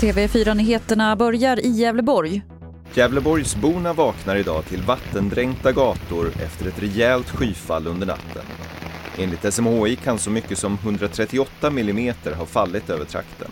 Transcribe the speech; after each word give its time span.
TV4-nyheterna 0.00 1.16
börjar 1.16 1.66
i 1.66 1.68
Gävleborg. 1.68 2.42
Gävleborgsborna 2.94 3.92
vaknar 3.92 4.36
idag 4.36 4.64
till 4.64 4.82
vattendränkta 4.82 5.72
gator 5.72 6.26
efter 6.44 6.66
ett 6.66 6.82
rejält 6.82 7.30
skyfall 7.30 7.86
under 7.86 8.06
natten. 8.06 8.42
Enligt 9.18 9.54
SMHI 9.54 9.96
kan 9.96 10.18
så 10.18 10.30
mycket 10.30 10.58
som 10.58 10.74
138 10.74 11.66
mm 11.66 12.14
ha 12.38 12.46
fallit 12.46 12.90
över 12.90 13.04
trakten. 13.04 13.50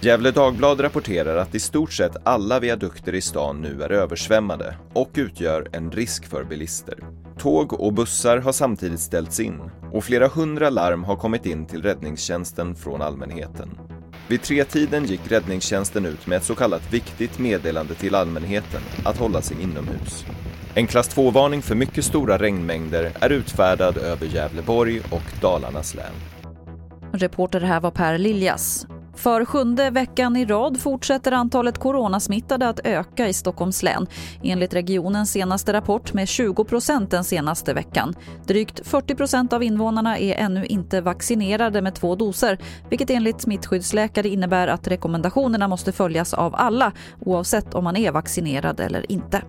Gävle 0.00 0.30
Dagblad 0.30 0.80
rapporterar 0.80 1.36
att 1.36 1.54
i 1.54 1.60
stort 1.60 1.92
sett 1.92 2.16
alla 2.24 2.60
viadukter 2.60 3.14
i 3.14 3.20
stan 3.20 3.60
nu 3.60 3.82
är 3.82 3.92
översvämmade 3.92 4.76
och 4.92 5.10
utgör 5.14 5.68
en 5.72 5.90
risk 5.90 6.26
för 6.26 6.44
bilister. 6.44 6.98
Tåg 7.38 7.80
och 7.80 7.92
bussar 7.92 8.38
har 8.38 8.52
samtidigt 8.52 9.00
ställts 9.00 9.40
in 9.40 9.60
och 9.92 10.04
flera 10.04 10.28
hundra 10.28 10.70
larm 10.70 11.04
har 11.04 11.16
kommit 11.16 11.46
in 11.46 11.66
till 11.66 11.82
räddningstjänsten 11.82 12.74
från 12.74 13.02
allmänheten. 13.02 13.70
Vid 14.28 14.42
tretiden 14.42 15.04
gick 15.04 15.32
räddningstjänsten 15.32 16.06
ut 16.06 16.26
med 16.26 16.36
ett 16.36 16.44
så 16.44 16.54
kallat 16.54 16.92
viktigt 16.92 17.38
meddelande 17.38 17.94
till 17.94 18.14
allmänheten 18.14 18.80
att 19.04 19.18
hålla 19.18 19.42
sig 19.42 19.62
inomhus. 19.62 20.24
En 20.74 20.86
klass 20.86 21.16
2-varning 21.16 21.62
för 21.62 21.74
mycket 21.74 22.04
stora 22.04 22.38
regnmängder 22.38 23.12
är 23.20 23.30
utfärdad 23.30 23.96
över 23.96 24.26
Gävleborg 24.26 25.00
och 25.00 25.40
Dalarnas 25.40 25.94
län. 25.94 26.12
Reporter 27.12 27.60
här 27.60 27.80
var 27.80 27.90
Per 27.90 28.18
Liljas. 28.18 28.86
För 29.22 29.44
sjunde 29.44 29.90
veckan 29.90 30.36
i 30.36 30.44
rad 30.44 30.80
fortsätter 30.80 31.32
antalet 31.32 31.78
coronasmittade 31.78 32.68
att 32.68 32.80
öka 32.84 33.28
i 33.28 33.32
Stockholms 33.32 33.82
län 33.82 34.06
enligt 34.42 34.74
regionens 34.74 35.32
senaste 35.32 35.72
rapport 35.72 36.12
med 36.12 36.28
20 36.28 36.64
procent 36.64 37.10
den 37.10 37.24
senaste 37.24 37.74
veckan. 37.74 38.14
Drygt 38.46 38.86
40 38.86 39.14
procent 39.14 39.52
av 39.52 39.62
invånarna 39.62 40.18
är 40.18 40.34
ännu 40.34 40.66
inte 40.66 41.00
vaccinerade 41.00 41.82
med 41.82 41.94
två 41.94 42.14
doser 42.14 42.58
vilket 42.88 43.10
enligt 43.10 43.40
smittskyddsläkare 43.40 44.28
innebär 44.28 44.68
att 44.68 44.88
rekommendationerna 44.88 45.68
måste 45.68 45.92
följas 45.92 46.34
av 46.34 46.54
alla 46.54 46.92
oavsett 47.20 47.74
om 47.74 47.84
man 47.84 47.96
är 47.96 48.12
vaccinerad 48.12 48.80
eller 48.80 49.12
inte. 49.12 49.42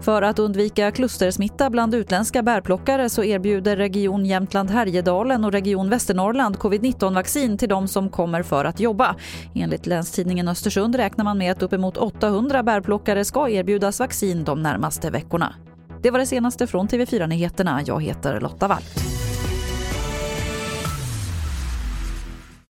För 0.00 0.22
att 0.22 0.38
undvika 0.38 0.90
klustersmitta 0.90 1.70
bland 1.70 1.94
utländska 1.94 2.42
bärplockare 2.42 3.10
så 3.10 3.24
erbjuder 3.24 3.76
Region 3.76 4.26
Jämtland 4.26 4.70
Härjedalen 4.70 5.44
och 5.44 5.52
Region 5.52 5.90
Västernorrland 5.90 6.56
covid-19-vaccin 6.56 7.58
till 7.58 7.68
de 7.68 7.88
som 7.88 8.10
kommer 8.10 8.42
för 8.42 8.64
att 8.64 8.80
jobba. 8.80 9.16
Enligt 9.54 9.86
Länstidningen 9.86 10.48
Östersund 10.48 10.94
räknar 10.94 11.24
man 11.24 11.38
med 11.38 11.52
att 11.52 11.62
uppemot 11.62 11.96
800 11.96 12.62
bärplockare 12.62 13.24
ska 13.24 13.48
erbjudas 13.48 14.00
vaccin 14.00 14.44
de 14.44 14.62
närmaste 14.62 15.10
veckorna. 15.10 15.54
Det 16.02 16.10
var 16.10 16.18
det 16.18 16.26
senaste 16.26 16.66
från 16.66 16.88
TV4 16.88 17.26
Nyheterna. 17.26 17.82
Jag 17.86 18.02
heter 18.02 18.40
Lotta 18.40 18.68
Wall. 18.68 18.82